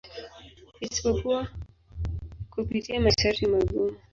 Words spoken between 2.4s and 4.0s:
kupitia masharti magumu.